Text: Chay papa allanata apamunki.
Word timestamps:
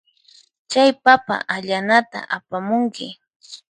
Chay 0.71 0.91
papa 1.05 1.35
allanata 1.55 2.19
apamunki. 2.35 3.07